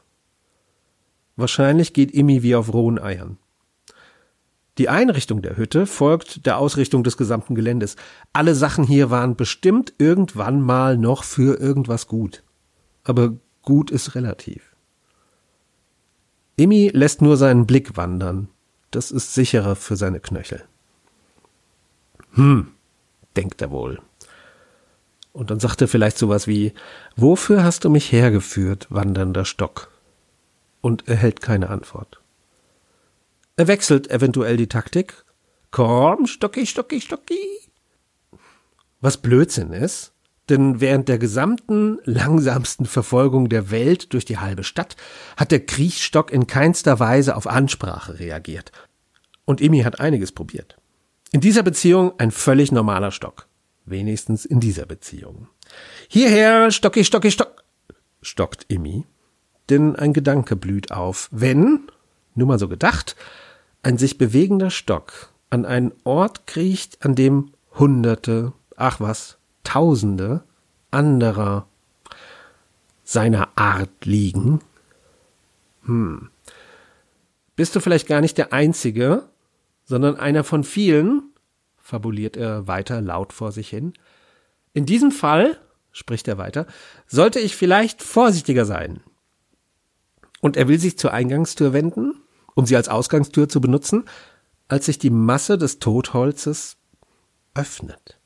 [1.37, 3.37] Wahrscheinlich geht Imi wie auf rohen Eiern.
[4.79, 7.97] Die Einrichtung der Hütte folgt der Ausrichtung des gesamten Geländes.
[8.33, 12.43] Alle Sachen hier waren bestimmt irgendwann mal noch für irgendwas gut.
[13.05, 14.77] Aber gut ist relativ.
[16.57, 18.49] Imi lässt nur seinen Blick wandern,
[18.91, 20.65] das ist sicherer für seine Knöchel.
[22.33, 22.69] Hm,
[23.37, 24.01] denkt er wohl.
[25.33, 26.73] Und dann sagt er vielleicht sowas wie,
[27.15, 29.91] wofür hast du mich hergeführt, wandernder Stock?
[30.81, 32.23] Und erhält keine Antwort.
[33.57, 35.25] Er wechselt eventuell die Taktik.
[35.71, 37.41] Komm, Stocki, Stocki, Stocki.
[39.01, 40.13] Was Blödsinn ist,
[40.51, 44.97] denn während der gesamten langsamsten Verfolgung der Welt durch die halbe Stadt
[45.39, 48.73] hat der Kriechstock in keinster Weise auf Ansprache reagiert
[49.47, 50.77] und Emi hat einiges probiert.
[51.33, 53.49] In dieser Beziehung ein völlig normaler Stock.
[53.87, 55.49] Wenigstens in dieser Beziehung.
[56.09, 57.65] Hierher, Stocki, Stocki, Stock,
[58.21, 59.05] stockt Emi.
[59.71, 61.29] Denn ein Gedanke blüht auf.
[61.33, 61.89] Wenn,
[62.35, 63.17] nur mal so gedacht,
[63.87, 70.43] ein sich bewegender Stock an einen Ort kriecht, an dem Hunderte, ach was, Tausende
[70.91, 71.69] anderer
[73.05, 74.61] seiner Art liegen.
[75.85, 76.31] Hm.
[77.55, 79.29] Bist du vielleicht gar nicht der Einzige,
[79.85, 81.23] sondern einer von vielen,
[81.77, 83.93] fabuliert er weiter laut vor sich hin.
[84.73, 85.61] In diesem Fall
[85.93, 86.67] spricht er weiter,
[87.07, 88.99] sollte ich vielleicht vorsichtiger sein.
[90.41, 92.21] Und er will sich zur Eingangstür wenden,
[92.57, 94.07] um sie als Ausgangstür zu benutzen,
[94.67, 96.77] als sich die Masse des Totholzes
[97.55, 98.19] öffnet.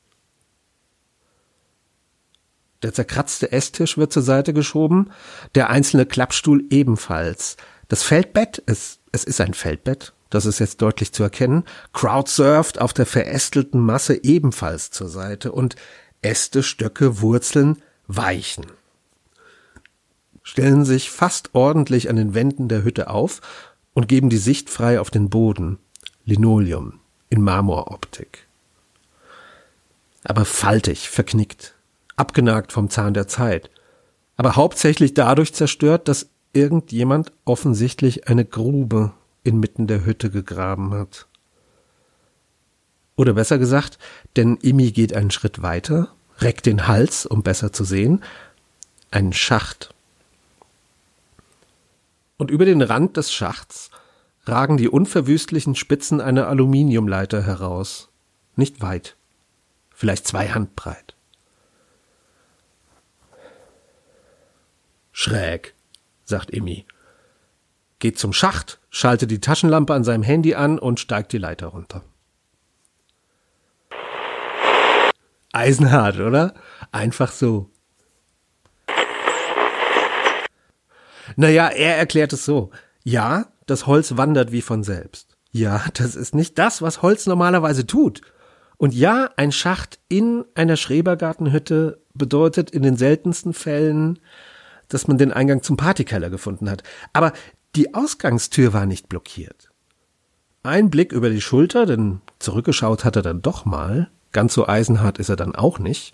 [2.81, 5.11] Der zerkratzte Esstisch wird zur Seite geschoben,
[5.53, 7.57] der einzelne Klappstuhl ebenfalls.
[7.89, 12.93] Das Feldbett, es, es ist ein Feldbett, das ist jetzt deutlich zu erkennen, crowdsurft auf
[12.93, 15.75] der verästelten Masse ebenfalls zur Seite und
[16.21, 18.65] Äste, Stöcke, Wurzeln weichen.
[20.41, 23.41] Stellen sich fast ordentlich an den Wänden der Hütte auf
[23.93, 25.79] und geben die Sicht frei auf den Boden.
[26.25, 26.99] Linoleum
[27.29, 28.47] in Marmoroptik.
[30.23, 31.73] Aber faltig, verknickt,
[32.15, 33.71] abgenagt vom Zahn der Zeit,
[34.37, 41.27] aber hauptsächlich dadurch zerstört, dass irgendjemand offensichtlich eine Grube inmitten der Hütte gegraben hat.
[43.15, 43.97] Oder besser gesagt,
[44.35, 48.23] denn Imi geht einen Schritt weiter, reckt den Hals, um besser zu sehen,
[49.09, 49.93] einen Schacht.
[52.41, 53.91] Und über den Rand des Schachts
[54.45, 58.09] ragen die unverwüstlichen Spitzen einer Aluminiumleiter heraus.
[58.55, 59.15] Nicht weit,
[59.91, 61.15] vielleicht zwei Handbreit.
[65.11, 65.75] Schräg,
[66.23, 66.87] sagt Emmy.
[67.99, 72.03] Geht zum Schacht, schaltet die Taschenlampe an seinem Handy an und steigt die Leiter runter.
[75.53, 76.55] Eisenhart, oder?
[76.91, 77.70] Einfach so.
[81.41, 82.69] Naja, er erklärt es so.
[83.03, 85.37] Ja, das Holz wandert wie von selbst.
[85.49, 88.21] Ja, das ist nicht das, was Holz normalerweise tut.
[88.77, 94.19] Und ja, ein Schacht in einer Schrebergartenhütte bedeutet in den seltensten Fällen,
[94.87, 96.83] dass man den Eingang zum Partykeller gefunden hat.
[97.11, 97.33] Aber
[97.75, 99.71] die Ausgangstür war nicht blockiert.
[100.61, 105.17] Ein Blick über die Schulter, denn zurückgeschaut hat er dann doch mal, ganz so eisenhart
[105.17, 106.13] ist er dann auch nicht,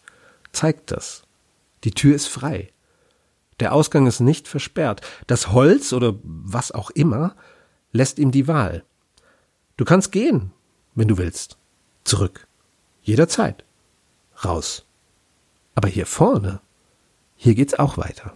[0.54, 1.24] zeigt das.
[1.84, 2.72] Die Tür ist frei.
[3.60, 5.02] Der Ausgang ist nicht versperrt.
[5.26, 7.36] Das Holz oder was auch immer
[7.92, 8.84] lässt ihm die Wahl.
[9.78, 10.52] Du kannst gehen,
[10.96, 11.58] wenn du willst.
[12.04, 12.48] Zurück.
[13.02, 13.64] Jederzeit.
[14.44, 14.86] Raus.
[15.76, 16.60] Aber hier vorne,
[17.36, 18.34] hier geht's auch weiter.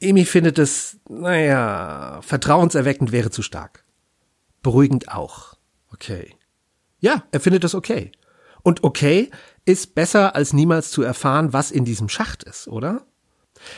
[0.00, 3.84] Emi findet es, naja, vertrauenserweckend wäre zu stark.
[4.62, 5.54] Beruhigend auch.
[5.92, 6.34] Okay.
[7.00, 8.12] Ja, er findet es okay.
[8.66, 9.30] Und okay
[9.64, 13.06] ist besser als niemals zu erfahren, was in diesem Schacht ist, oder?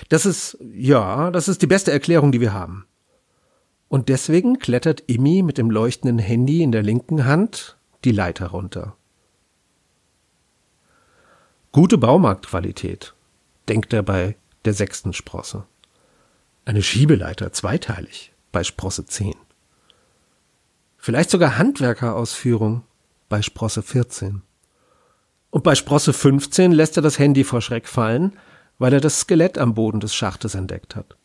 [0.08, 2.86] Das ist, ja, das ist die beste Erklärung, die wir haben.
[3.88, 8.96] Und deswegen klettert Immi mit dem leuchtenden Handy in der linken Hand die Leiter runter.
[11.70, 13.12] Gute Baumarktqualität,
[13.68, 15.66] denkt er bei der sechsten Sprosse.
[16.64, 19.34] Eine Schiebeleiter, zweiteilig, bei Sprosse 10.
[20.96, 22.84] Vielleicht sogar Handwerkerausführung
[23.28, 24.40] bei Sprosse 14.
[25.50, 28.36] Und bei Sprosse 15 lässt er das Handy vor Schreck fallen,
[28.78, 31.16] weil er das Skelett am Boden des Schachtes entdeckt hat.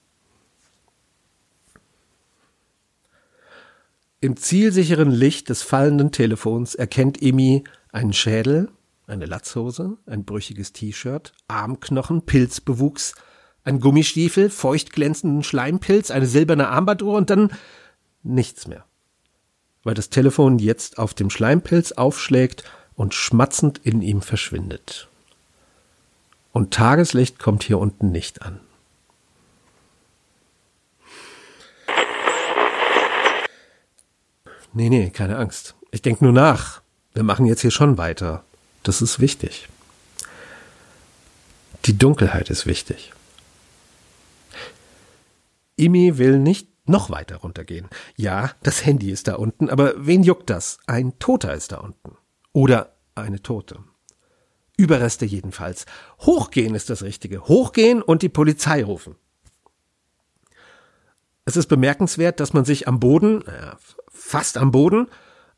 [4.22, 8.70] Im zielsicheren Licht des fallenden Telefons erkennt Emi einen Schädel,
[9.06, 13.16] eine Latzhose, ein brüchiges T-Shirt, Armknochen, Pilzbewuchs,
[13.66, 17.52] ein Gummistiefel, feucht glänzenden Schleimpilz, eine silberne Armbanduhr und dann
[18.24, 18.86] nichts mehr.
[19.84, 22.64] Weil das Telefon jetzt auf dem Schleimpilz aufschlägt
[22.96, 25.08] und schmatzend in ihm verschwindet.
[26.52, 28.60] Und Tageslicht kommt hier unten nicht an.
[34.74, 35.76] Nee, nee, keine Angst.
[35.92, 36.82] Ich denke nur nach.
[37.14, 38.44] Wir machen jetzt hier schon weiter.
[38.82, 39.70] Das ist wichtig.
[41.86, 43.14] Die Dunkelheit ist wichtig.
[45.76, 47.88] Imi will nicht noch weiter runtergehen.
[48.16, 50.80] Ja, das Handy ist da unten, aber wen juckt das?
[50.88, 52.18] Ein Toter ist da unten.
[52.54, 53.80] Oder eine Tote.
[54.78, 55.86] Überreste jedenfalls.
[56.22, 57.42] Hochgehen ist das Richtige.
[57.42, 59.16] Hochgehen und die Polizei rufen.
[61.46, 63.76] Es ist bemerkenswert, dass man sich am Boden, äh,
[64.08, 65.08] fast am Boden,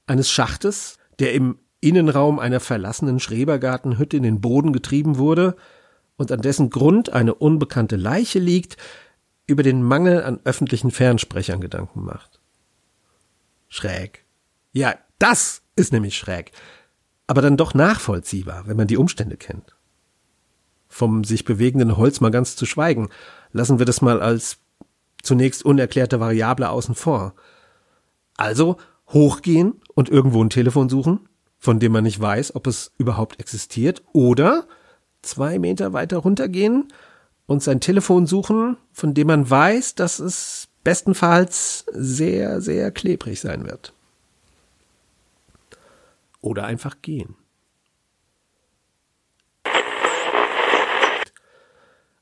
[0.08, 5.56] eines Schachtes, der im Innenraum einer verlassenen Schrebergartenhütte in den Boden getrieben wurde
[6.18, 8.78] und an dessen Grund eine unbekannte Leiche liegt,
[9.48, 12.40] über den Mangel an öffentlichen Fernsprechern Gedanken macht.
[13.68, 14.26] Schräg.
[14.72, 16.52] Ja, das ist nämlich schräg
[17.28, 19.76] aber dann doch nachvollziehbar, wenn man die Umstände kennt.
[20.88, 23.10] Vom sich bewegenden Holz mal ganz zu schweigen,
[23.52, 24.58] lassen wir das mal als
[25.24, 27.34] zunächst unerklärte Variable außen vor.
[28.38, 28.78] Also
[29.10, 34.04] hochgehen und irgendwo ein Telefon suchen, von dem man nicht weiß, ob es überhaupt existiert,
[34.14, 34.68] oder
[35.22, 36.90] zwei Meter weiter runtergehen
[37.48, 43.66] und sein Telefon suchen, von dem man weiß, dass es bestenfalls sehr, sehr klebrig sein
[43.66, 43.95] wird
[46.46, 47.36] oder einfach gehen.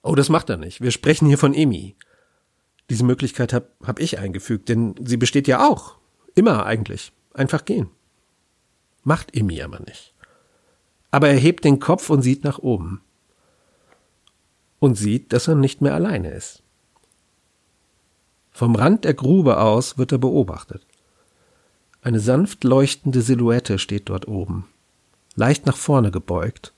[0.01, 0.81] Oh, das macht er nicht.
[0.81, 1.95] Wir sprechen hier von Emi.
[2.89, 5.97] Diese Möglichkeit habe hab ich eingefügt, denn sie besteht ja auch.
[6.35, 7.13] Immer eigentlich.
[7.33, 7.89] Einfach gehen.
[9.03, 10.13] Macht Emi aber nicht.
[11.11, 13.01] Aber er hebt den Kopf und sieht nach oben.
[14.79, 16.63] Und sieht, dass er nicht mehr alleine ist.
[18.51, 20.85] Vom Rand der Grube aus wird er beobachtet.
[22.03, 24.67] Eine sanft leuchtende Silhouette steht dort oben,
[25.35, 26.73] leicht nach vorne gebeugt,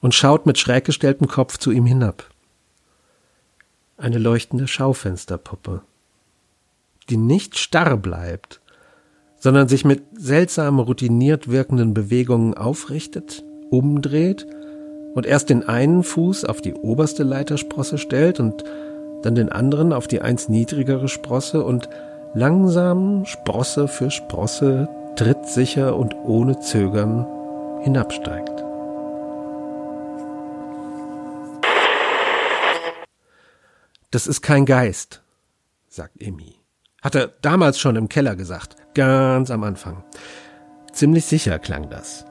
[0.00, 2.24] und schaut mit schräg gestelltem Kopf zu ihm hinab.
[3.96, 5.80] Eine leuchtende Schaufensterpuppe,
[7.08, 8.60] die nicht starr bleibt,
[9.38, 14.46] sondern sich mit seltsam routiniert wirkenden Bewegungen aufrichtet, umdreht
[15.14, 18.62] und erst den einen Fuß auf die oberste Leitersprosse stellt und
[19.22, 21.88] dann den anderen auf die eins niedrigere Sprosse und
[22.34, 27.26] langsam Sprosse für Sprosse trittsicher und ohne Zögern
[27.82, 28.64] hinabsteigt.
[34.10, 35.22] Das ist kein Geist,
[35.88, 36.56] sagt Emi.
[37.02, 40.04] Hat er damals schon im Keller gesagt, ganz am Anfang.
[40.92, 42.24] Ziemlich sicher klang das.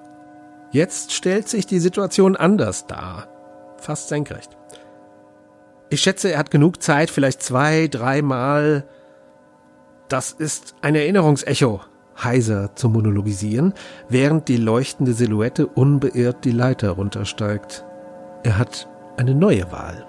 [0.71, 3.27] Jetzt stellt sich die Situation anders dar.
[3.77, 4.57] Fast senkrecht.
[5.89, 8.85] Ich schätze, er hat genug Zeit, vielleicht zwei, dreimal.
[10.09, 11.81] Das ist ein Erinnerungsecho,
[12.21, 13.75] heiser zu monologisieren,
[14.09, 17.85] während die leuchtende Silhouette unbeirrt die Leiter runtersteigt.
[18.43, 20.07] Er hat eine neue Wahl.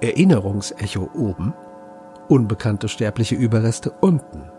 [0.00, 1.54] Erinnerungsecho oben,
[2.28, 4.50] unbekannte sterbliche Überreste unten.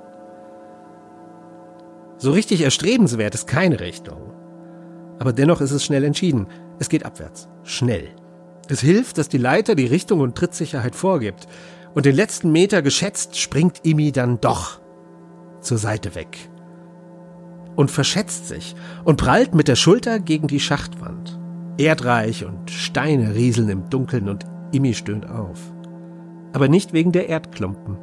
[2.17, 4.31] So richtig erstrebenswert ist keine Richtung.
[5.19, 6.47] Aber dennoch ist es schnell entschieden.
[6.79, 7.49] Es geht abwärts.
[7.63, 8.07] Schnell.
[8.69, 11.49] Es hilft, dass die Leiter die Richtung und Trittsicherheit vorgibt.
[11.93, 14.81] Und den letzten Meter geschätzt springt Imi dann doch
[15.61, 16.49] zur Seite weg.
[17.75, 21.39] Und verschätzt sich und prallt mit der Schulter gegen die Schachtwand.
[21.77, 25.59] Erdreich und Steine rieseln im Dunkeln und Imi stöhnt auf.
[26.53, 27.97] Aber nicht wegen der Erdklumpen,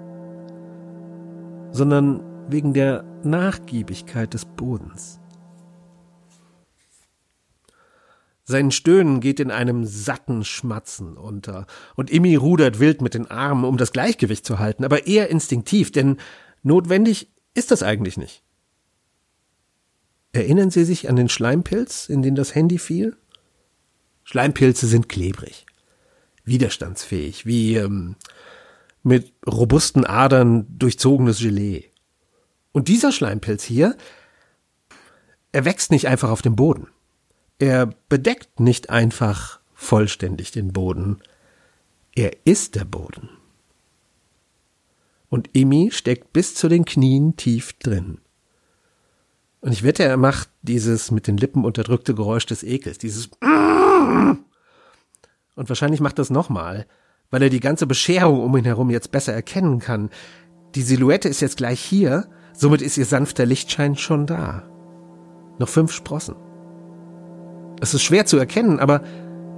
[1.71, 5.20] sondern wegen der Nachgiebigkeit des Bodens.
[8.51, 13.65] Sein Stöhnen geht in einem satten Schmatzen unter, und Imi rudert wild mit den Armen,
[13.65, 16.19] um das Gleichgewicht zu halten, aber eher instinktiv, denn
[16.63, 18.43] notwendig ist das eigentlich nicht.
[20.33, 23.17] Erinnern Sie sich an den Schleimpilz, in den das Handy fiel?
[24.25, 25.67] Schleimpilze sind klebrig
[26.45, 28.17] widerstandsfähig, wie ähm,
[29.03, 31.85] mit robusten Adern durchzogenes Gelee.
[32.73, 33.97] Und dieser Schleimpilz hier,
[35.53, 36.89] er wächst nicht einfach auf dem Boden.
[37.61, 41.21] Er bedeckt nicht einfach vollständig den Boden.
[42.15, 43.29] Er ist der Boden.
[45.29, 48.17] Und Imi steckt bis zu den Knien tief drin.
[49.61, 54.39] Und ich wette, er macht dieses mit den Lippen unterdrückte Geräusch des Ekels, dieses und
[55.55, 56.87] wahrscheinlich macht das nochmal,
[57.31, 60.09] weil er die ganze Bescherung um ihn herum jetzt besser erkennen kann.
[60.75, 64.63] Die Silhouette ist jetzt gleich hier, somit ist ihr sanfter Lichtschein schon da.
[65.59, 66.37] Noch fünf Sprossen.
[67.81, 69.01] Es ist schwer zu erkennen, aber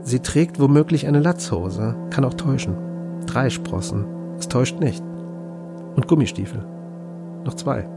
[0.02, 1.96] sie trägt womöglich eine Latzhose.
[2.10, 2.76] Kann auch täuschen.
[3.26, 4.06] Drei Sprossen.
[4.38, 5.02] Es täuscht nicht.
[5.96, 6.64] Und Gummistiefel.
[7.44, 7.88] Noch zwei.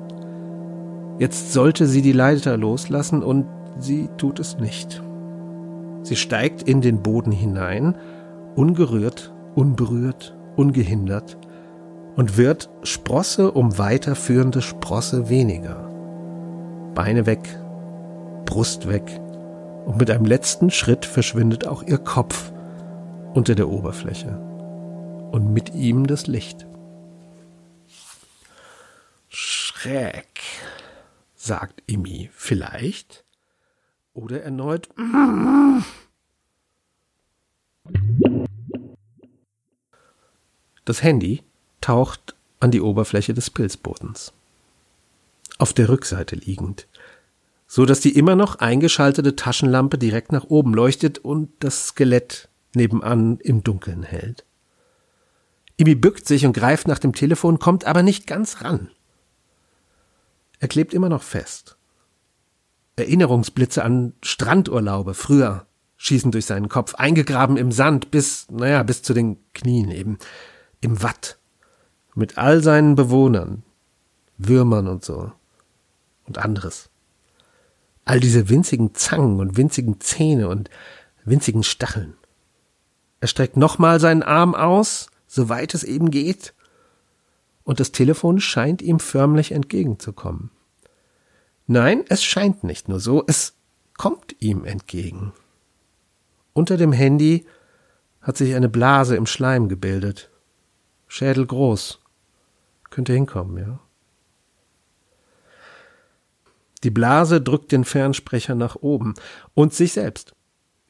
[1.19, 3.45] Jetzt sollte sie die Leiter loslassen und
[3.79, 5.01] sie tut es nicht.
[6.01, 7.95] Sie steigt in den Boden hinein,
[8.55, 11.37] ungerührt, unberührt, ungehindert
[12.15, 15.89] und wird Sprosse um weiterführende Sprosse weniger.
[16.95, 17.57] Beine weg,
[18.45, 19.21] Brust weg
[19.85, 22.51] und mit einem letzten Schritt verschwindet auch ihr Kopf
[23.33, 24.37] unter der Oberfläche
[25.31, 26.65] und mit ihm das Licht.
[29.27, 30.41] Schräg,
[31.35, 33.23] sagt Imi vielleicht
[34.13, 34.89] oder erneut.
[40.85, 41.43] Das Handy
[41.81, 44.33] taucht an die Oberfläche des Pilzbodens.
[45.57, 46.87] Auf der Rückseite liegend,
[47.67, 53.37] so dass die immer noch eingeschaltete Taschenlampe direkt nach oben leuchtet und das Skelett nebenan
[53.39, 54.45] im Dunkeln hält.
[55.77, 58.89] Ibi bückt sich und greift nach dem Telefon, kommt aber nicht ganz ran.
[60.59, 61.77] Er klebt immer noch fest.
[62.95, 65.65] Erinnerungsblitze an Strandurlaube früher
[65.97, 70.17] schießen durch seinen Kopf, eingegraben im Sand bis, naja, bis zu den Knien eben,
[70.81, 71.39] im Watt,
[72.13, 73.63] mit all seinen Bewohnern,
[74.37, 75.31] Würmern und so
[76.25, 76.89] und anderes.
[78.05, 80.69] All diese winzigen Zangen und winzigen Zähne und
[81.25, 82.15] winzigen Stacheln.
[83.19, 86.53] Er streckt nochmal seinen Arm aus, soweit es eben geht,
[87.63, 90.51] und das Telefon scheint ihm förmlich entgegenzukommen.
[91.65, 93.55] Nein, es scheint nicht nur so, es
[93.97, 95.33] kommt ihm entgegen.
[96.53, 97.45] Unter dem Handy
[98.21, 100.29] hat sich eine Blase im Schleim gebildet.
[101.07, 101.99] Schädel groß.
[102.91, 103.79] Könnte hinkommen, ja.
[106.85, 109.15] Die Blase drückt den Fernsprecher nach oben
[109.55, 110.33] und sich selbst.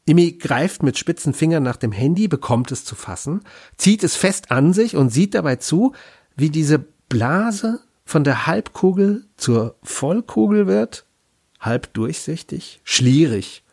[0.05, 3.39] Imi greift mit spitzen Fingern nach dem Handy, bekommt es zu fassen,
[3.77, 5.93] zieht es fest an sich und sieht dabei zu,
[6.35, 11.05] wie diese Blase von der Halbkugel zur Vollkugel wird,
[11.61, 13.63] halb durchsichtig, schlierig,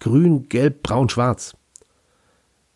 [0.00, 1.56] grün, gelb, braun, schwarz.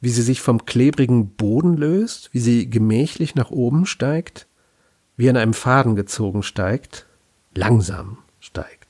[0.01, 4.47] Wie sie sich vom klebrigen Boden löst, wie sie gemächlich nach oben steigt,
[5.17, 7.07] wie an einem Faden gezogen steigt,
[7.53, 8.82] langsam steigt,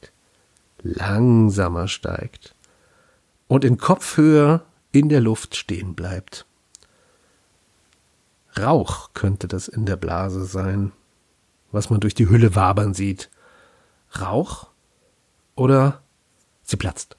[0.82, 2.54] langsamer steigt
[3.48, 4.62] und in Kopfhöhe
[4.92, 6.46] in der Luft stehen bleibt.
[8.58, 10.92] Rauch könnte das in der Blase sein,
[11.70, 13.30] was man durch die Hülle wabern sieht.
[14.20, 14.68] Rauch
[15.54, 16.02] oder
[16.62, 17.16] sie platzt.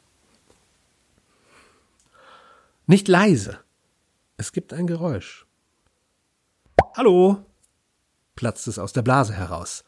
[2.85, 3.59] Nicht leise.
[4.37, 5.45] Es gibt ein Geräusch.
[6.95, 7.43] Hallo,
[8.35, 9.83] platzt es aus der Blase heraus.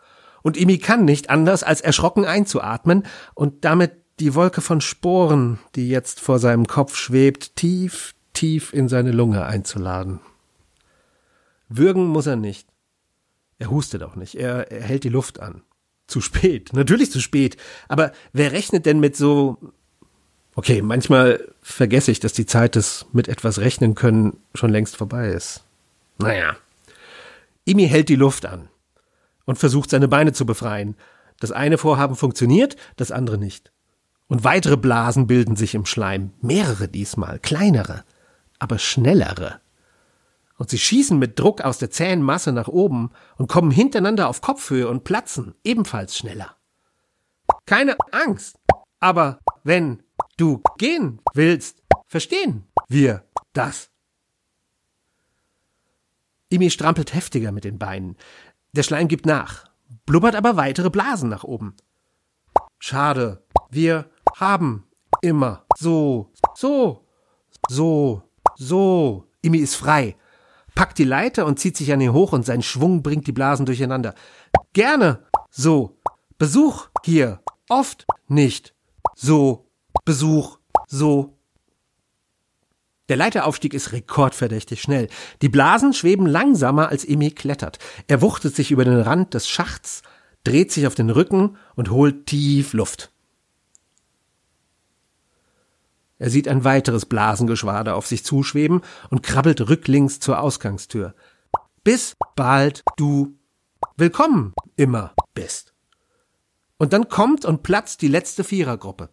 [0.46, 5.90] Und Imi kann nicht anders, als erschrocken einzuatmen und damit die Wolke von Sporen, die
[5.90, 10.20] jetzt vor seinem Kopf schwebt, tief, tief in seine Lunge einzuladen.
[11.68, 12.68] Würgen muss er nicht.
[13.58, 14.36] Er hustet auch nicht.
[14.36, 15.64] Er, er hält die Luft an.
[16.06, 16.74] Zu spät.
[16.74, 17.58] Natürlich zu spät.
[17.88, 19.58] Aber wer rechnet denn mit so.
[20.54, 25.30] Okay, manchmal vergesse ich, dass die Zeit des mit etwas rechnen können schon längst vorbei
[25.30, 25.64] ist.
[26.20, 26.56] Naja.
[27.64, 28.70] Imi hält die Luft an
[29.46, 30.96] und versucht seine Beine zu befreien.
[31.40, 33.72] Das eine Vorhaben funktioniert, das andere nicht.
[34.28, 38.04] Und weitere Blasen bilden sich im Schleim, mehrere diesmal, kleinere,
[38.60, 39.60] aber schnellere.
[40.58, 44.42] Und sie schießen mit Druck aus der zähen Masse nach oben und kommen hintereinander auf
[44.42, 46.56] Kopfhöhe und platzen ebenfalls schneller.
[47.66, 48.58] Keine Angst,
[49.00, 50.02] aber wenn
[50.38, 53.24] du gehen willst, verstehen wir
[53.54, 53.90] das.
[56.50, 58.16] Imi strampelt heftiger mit den Beinen.
[58.76, 59.70] Der Schleim gibt nach,
[60.06, 61.76] blubbert aber weitere Blasen nach oben.
[62.78, 64.86] Schade, wir haben
[65.22, 67.06] immer so, so,
[67.70, 68.22] so,
[68.58, 69.30] so.
[69.42, 70.18] Imi ist frei,
[70.76, 73.66] packt die Leiter und zieht sich an ihr hoch und sein Schwung bringt die Blasen
[73.66, 74.14] durcheinander.
[74.74, 75.98] Gerne so.
[76.38, 77.40] Besuch hier.
[77.70, 78.76] Oft nicht.
[79.16, 79.70] So.
[80.04, 80.60] Besuch.
[80.88, 81.35] So.
[83.10, 85.10] Der Leiteraufstieg ist rekordverdächtig schnell.
[85.42, 87.78] Die Blasen schweben langsamer, als Emi klettert.
[88.08, 90.02] Er wuchtet sich über den Rand des Schachts,
[90.44, 93.12] dreht sich auf den Rücken und holt tief Luft.
[96.18, 101.14] Er sieht ein weiteres Blasengeschwader auf sich zuschweben und krabbelt rücklings zur Ausgangstür.
[101.84, 103.38] Bis bald du
[103.98, 105.74] willkommen immer bist.
[106.78, 109.10] Und dann kommt und platzt die letzte Vierergruppe.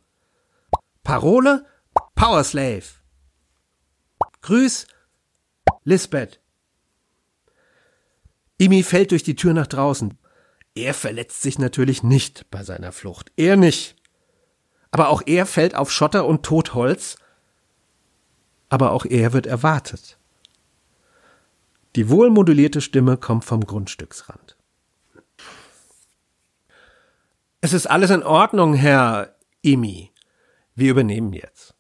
[1.03, 1.67] Parole
[2.15, 3.02] Power Slave.
[4.43, 4.87] Grüß
[5.85, 6.41] Lisbeth.
[8.59, 10.19] Imi fällt durch die Tür nach draußen.
[10.75, 13.33] Er verletzt sich natürlich nicht bei seiner Flucht.
[13.37, 13.97] Er nicht
[14.93, 17.17] aber auch er fällt auf Schotter und Totholz,
[18.69, 20.19] aber auch er wird erwartet.
[21.97, 24.57] Die wohlmodulierte Stimme kommt vom Grundstücksrand.
[27.61, 30.13] Es ist alles in Ordnung, Herr Imi.
[30.75, 31.75] Wir übernehmen jetzt.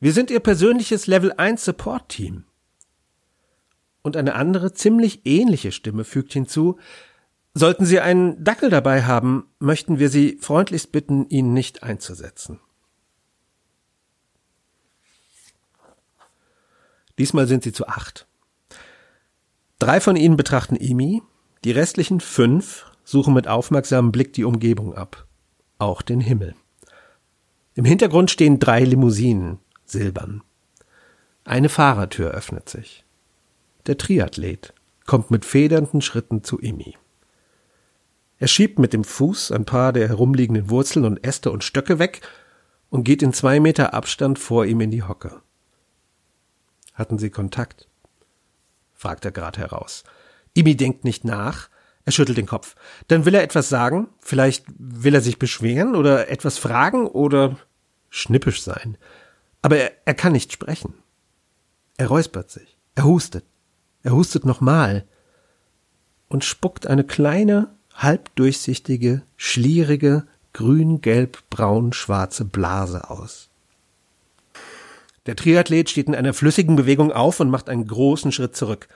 [0.00, 2.44] Wir sind Ihr persönliches Level 1 Support Team.
[4.02, 6.78] Und eine andere, ziemlich ähnliche Stimme fügt hinzu,
[7.52, 12.60] Sollten Sie einen Dackel dabei haben, möchten wir Sie freundlichst bitten, ihn nicht einzusetzen.
[17.18, 18.26] Diesmal sind sie zu acht.
[19.78, 21.22] Drei von ihnen betrachten Emi,
[21.64, 25.26] die restlichen fünf suchen mit aufmerksamem Blick die Umgebung ab,
[25.78, 26.54] auch den Himmel.
[27.74, 29.58] Im Hintergrund stehen drei Limousinen,
[29.90, 30.42] silbern.
[31.44, 33.04] Eine Fahrertür öffnet sich.
[33.86, 34.74] Der Triathlet
[35.06, 36.96] kommt mit federnden Schritten zu Emi.
[38.38, 42.22] Er schiebt mit dem Fuß ein paar der herumliegenden Wurzeln und Äste und Stöcke weg
[42.88, 45.42] und geht in zwei Meter Abstand vor ihm in die Hocke.
[46.94, 47.88] Hatten Sie Kontakt?
[48.94, 50.04] fragt er grad heraus.
[50.54, 51.68] Imi denkt nicht nach,
[52.04, 52.76] er schüttelt den Kopf.
[53.08, 57.56] Dann will er etwas sagen, vielleicht will er sich beschweren oder etwas fragen oder
[58.08, 58.96] schnippisch sein.
[59.62, 60.94] Aber er, er kann nicht sprechen.
[61.96, 63.44] Er räuspert sich, er hustet,
[64.02, 65.04] er hustet nochmal
[66.28, 73.50] und spuckt eine kleine, halbdurchsichtige, schlierige, grün-gelb-braun-schwarze Blase aus.
[75.26, 78.88] Der Triathlet steht in einer flüssigen Bewegung auf und macht einen großen Schritt zurück.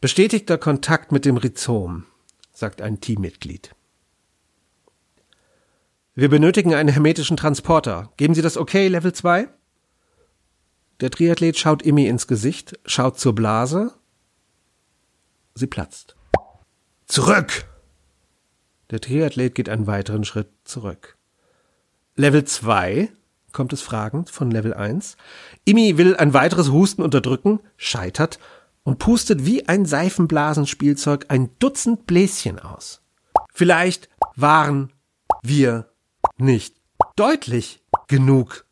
[0.00, 2.04] Bestätigter Kontakt mit dem Rhizom,
[2.52, 3.74] sagt ein Teammitglied.
[6.20, 8.12] Wir benötigen einen hermetischen Transporter.
[8.18, 9.48] Geben Sie das okay, Level 2?
[11.00, 13.94] Der Triathlet schaut Immi ins Gesicht, schaut zur Blase.
[15.54, 16.16] Sie platzt.
[17.06, 17.64] Zurück!
[18.90, 21.16] Der Triathlet geht einen weiteren Schritt zurück.
[22.16, 23.08] Level 2
[23.52, 25.16] kommt es fragend von Level 1.
[25.64, 28.38] Imi will ein weiteres Husten unterdrücken, scheitert
[28.82, 33.00] und pustet wie ein Seifenblasenspielzeug ein Dutzend Bläschen aus.
[33.54, 34.92] Vielleicht waren
[35.42, 35.89] wir
[36.40, 36.76] nicht
[37.16, 38.66] deutlich genug.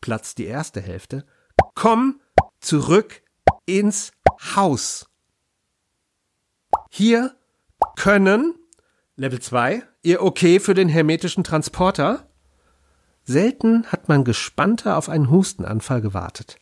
[0.00, 1.26] Platzt die erste Hälfte.
[1.74, 2.20] Komm
[2.60, 3.22] zurück
[3.66, 4.12] ins
[4.54, 5.08] Haus.
[6.90, 7.36] Hier
[7.96, 8.54] können
[9.16, 12.28] Level 2 ihr okay für den hermetischen Transporter?
[13.24, 16.58] Selten hat man gespannter auf einen Hustenanfall gewartet.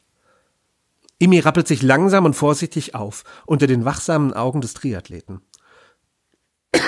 [1.19, 5.41] Imi rappelt sich langsam und vorsichtig auf, unter den wachsamen Augen des Triathleten.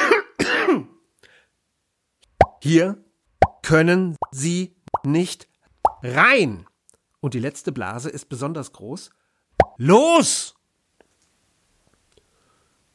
[2.61, 3.03] Hier
[3.69, 5.47] können Sie nicht
[6.03, 6.67] rein.
[7.21, 9.11] Und die letzte Blase ist besonders groß.
[9.77, 10.55] Los!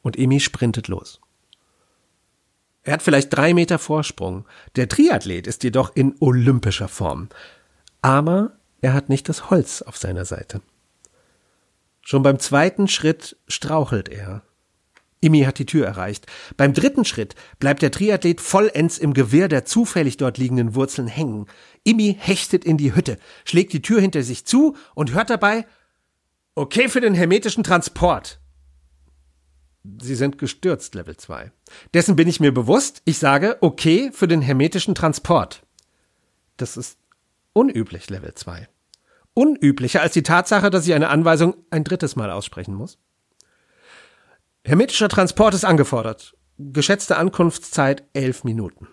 [0.02, 1.20] Und Emi sprintet los.
[2.82, 4.46] Er hat vielleicht drei Meter Vorsprung.
[4.74, 7.28] Der Triathlet ist jedoch in olympischer Form.
[8.02, 10.60] Aber er hat nicht das Holz auf seiner Seite.
[12.02, 14.42] Schon beim zweiten Schritt strauchelt er.
[15.24, 16.26] Imi hat die Tür erreicht.
[16.56, 21.46] Beim dritten Schritt bleibt der Triathlet vollends im Gewirr der zufällig dort liegenden Wurzeln hängen.
[21.82, 25.66] Imi hechtet in die Hütte, schlägt die Tür hinter sich zu und hört dabei
[26.56, 28.38] Okay für den hermetischen Transport.
[30.00, 31.50] Sie sind gestürzt, Level 2.
[31.92, 33.02] Dessen bin ich mir bewusst.
[33.04, 35.62] Ich sage okay für den hermetischen Transport.
[36.56, 36.98] Das ist
[37.52, 38.68] unüblich, Level 2.
[39.34, 42.98] Unüblicher als die Tatsache, dass ich eine Anweisung ein drittes Mal aussprechen muss.
[44.66, 46.34] Hermetischer Transport ist angefordert.
[46.56, 48.88] Geschätzte Ankunftszeit elf Minuten.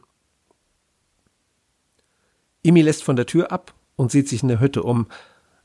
[2.62, 5.08] Imi lässt von der Tür ab und sieht sich in der Hütte um.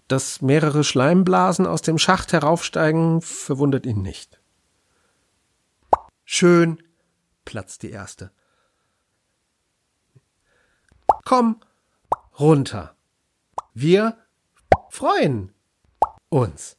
[0.07, 4.41] Dass mehrere Schleimblasen aus dem Schacht heraufsteigen, verwundert ihn nicht.
[6.25, 6.81] Schön,
[7.45, 8.31] platzt die erste.
[11.25, 11.61] Komm
[12.39, 12.95] runter.
[13.75, 14.17] Wir
[14.89, 15.53] freuen
[16.29, 16.76] uns.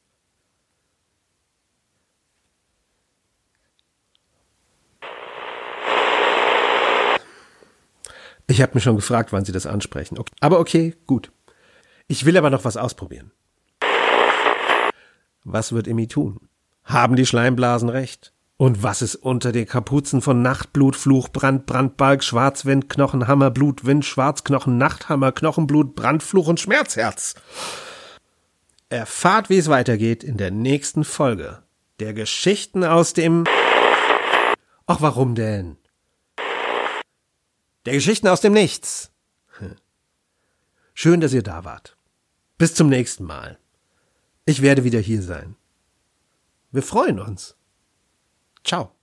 [8.48, 10.18] Ich habe mich schon gefragt, wann Sie das ansprechen.
[10.18, 10.34] Okay.
[10.40, 11.32] Aber okay, gut.
[12.08, 13.32] Ich will aber noch was ausprobieren.
[15.44, 16.40] Was wird Emmy tun?
[16.84, 18.34] Haben die Schleimblasen recht?
[18.56, 24.78] Und was ist unter den Kapuzen von Nachtblut, Fluch, Brand, Brandbalg, Schwarzwind, Knochenhammer, Blutwind, Schwarzknochen,
[24.78, 27.36] Nachthammer, Knochenblut, Brandfluch und Schmerzherz?
[28.90, 31.62] Erfahrt, wie es weitergeht in der nächsten Folge
[32.00, 33.44] der Geschichten aus dem.
[34.86, 35.78] Ach, warum denn?
[37.88, 39.14] Der Geschichten aus dem Nichts.
[40.94, 41.96] Schön, dass ihr da wart.
[42.58, 43.60] Bis zum nächsten Mal.
[44.44, 45.56] Ich werde wieder hier sein.
[46.72, 47.56] Wir freuen uns.
[48.66, 48.97] Ciao.